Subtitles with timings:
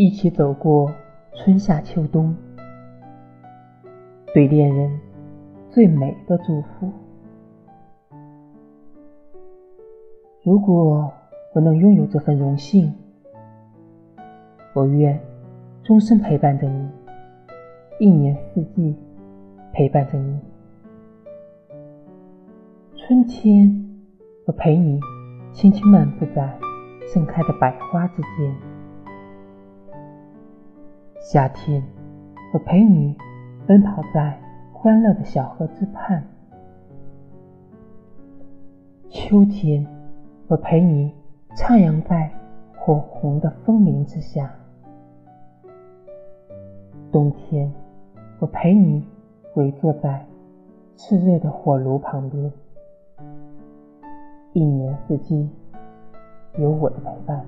[0.00, 0.92] 一起走过
[1.34, 2.32] 春夏秋冬，
[4.32, 5.00] 对恋人
[5.68, 6.92] 最美的祝福。
[10.44, 11.12] 如果
[11.52, 12.94] 我能拥有这份荣幸，
[14.72, 15.18] 我愿
[15.82, 16.88] 终身陪伴着你，
[17.98, 18.94] 一年四季
[19.72, 20.38] 陪伴着你。
[22.94, 23.84] 春天，
[24.46, 25.00] 我陪你
[25.50, 26.56] 轻轻漫步在
[27.12, 28.67] 盛开的百花之间。
[31.30, 31.82] 夏天，
[32.54, 33.14] 我陪你
[33.66, 34.40] 奔跑在
[34.72, 36.22] 欢乐的小河之畔；
[39.10, 39.86] 秋天，
[40.46, 41.12] 我陪你
[41.54, 42.30] 徜徉在
[42.78, 44.48] 火红的枫林之下；
[47.12, 47.70] 冬天，
[48.38, 49.06] 我陪你
[49.56, 50.24] 围坐在
[50.96, 52.50] 炽热的火炉旁边。
[54.54, 55.50] 一年四季，
[56.56, 57.44] 有我的陪伴。